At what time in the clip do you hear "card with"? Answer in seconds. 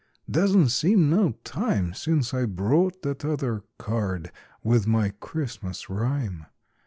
3.77-4.87